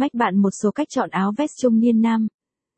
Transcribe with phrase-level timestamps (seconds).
[0.00, 2.26] Mách bạn một số cách chọn áo vest trung niên nam.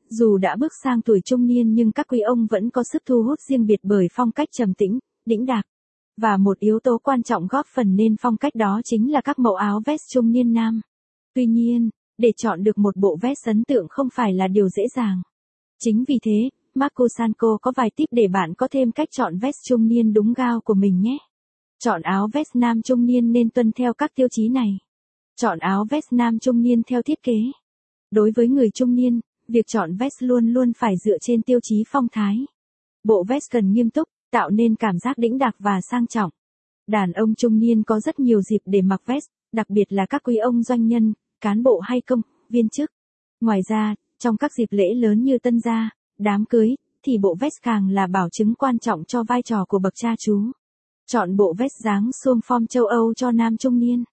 [0.08, 3.22] Dù đã bước sang tuổi trung niên nhưng các quý ông vẫn có sức thu
[3.22, 5.62] hút riêng biệt bởi phong cách trầm tĩnh, đĩnh đạc.
[6.16, 9.38] Và một yếu tố quan trọng góp phần nên phong cách đó chính là các
[9.38, 10.80] mẫu áo vest trung niên nam.
[11.34, 14.82] Tuy nhiên, để chọn được một bộ vest ấn tượng không phải là điều dễ
[14.96, 15.22] dàng.
[15.78, 19.56] Chính vì thế, Marco Sanco có vài tip để bạn có thêm cách chọn vest
[19.68, 21.18] trung niên đúng gao của mình nhé.
[21.78, 24.78] Chọn áo vest nam trung niên nên tuân theo các tiêu chí này.
[25.42, 27.36] Chọn áo vest nam trung niên theo thiết kế.
[28.10, 31.84] Đối với người trung niên, việc chọn vest luôn luôn phải dựa trên tiêu chí
[31.88, 32.36] phong thái.
[33.04, 36.30] Bộ vest cần nghiêm túc, tạo nên cảm giác đĩnh đạc và sang trọng.
[36.86, 40.22] Đàn ông trung niên có rất nhiều dịp để mặc vest, đặc biệt là các
[40.24, 42.90] quý ông doanh nhân, cán bộ hay công, viên chức.
[43.40, 47.62] Ngoài ra, trong các dịp lễ lớn như tân gia, đám cưới, thì bộ vest
[47.62, 50.40] càng là bảo chứng quan trọng cho vai trò của bậc cha chú.
[51.06, 54.04] Chọn bộ vest dáng xuông form châu Âu cho nam trung niên.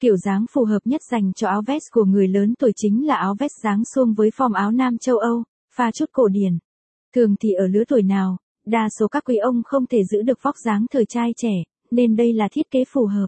[0.00, 3.14] Kiểu dáng phù hợp nhất dành cho áo vest của người lớn tuổi chính là
[3.14, 5.42] áo vest dáng xuông với form áo nam châu Âu,
[5.74, 6.58] pha chút cổ điển.
[7.14, 10.38] Thường thì ở lứa tuổi nào, đa số các quý ông không thể giữ được
[10.42, 11.52] vóc dáng thời trai trẻ,
[11.90, 13.26] nên đây là thiết kế phù hợp.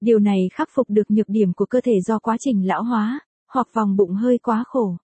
[0.00, 3.20] Điều này khắc phục được nhược điểm của cơ thể do quá trình lão hóa,
[3.52, 4.96] hoặc vòng bụng hơi quá khổ.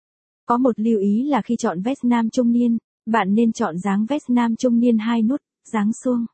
[0.46, 4.06] Có một lưu ý là khi chọn vest nam trung niên, bạn nên chọn dáng
[4.08, 5.40] vest nam trung niên hai nút,
[5.72, 6.26] dáng xuông.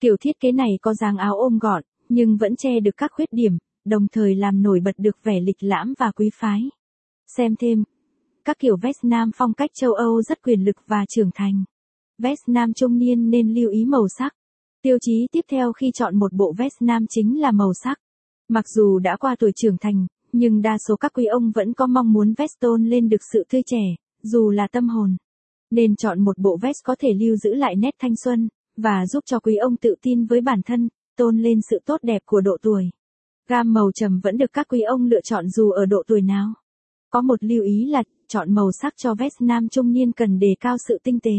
[0.00, 3.28] Kiểu thiết kế này có dáng áo ôm gọn, nhưng vẫn che được các khuyết
[3.32, 6.60] điểm, đồng thời làm nổi bật được vẻ lịch lãm và quý phái.
[7.36, 7.84] Xem thêm.
[8.44, 11.64] Các kiểu vest nam phong cách châu Âu rất quyền lực và trưởng thành.
[12.18, 14.34] Vest nam trung niên nên lưu ý màu sắc.
[14.82, 17.98] Tiêu chí tiếp theo khi chọn một bộ vest nam chính là màu sắc.
[18.48, 21.86] Mặc dù đã qua tuổi trưởng thành, nhưng đa số các quý ông vẫn có
[21.86, 25.16] mong muốn vest tôn lên được sự tươi trẻ, dù là tâm hồn.
[25.70, 29.24] Nên chọn một bộ vest có thể lưu giữ lại nét thanh xuân, và giúp
[29.26, 32.56] cho quý ông tự tin với bản thân, tôn lên sự tốt đẹp của độ
[32.62, 32.90] tuổi.
[33.48, 36.54] Gam màu trầm vẫn được các quý ông lựa chọn dù ở độ tuổi nào.
[37.10, 40.54] Có một lưu ý là, chọn màu sắc cho vest nam trung niên cần đề
[40.60, 41.34] cao sự tinh tế.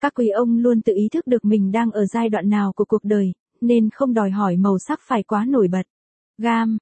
[0.00, 2.84] Các quý ông luôn tự ý thức được mình đang ở giai đoạn nào của
[2.84, 5.82] cuộc đời, nên không đòi hỏi màu sắc phải quá nổi bật.
[6.38, 6.78] Gam,